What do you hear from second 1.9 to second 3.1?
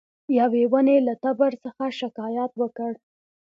شکایت وکړ.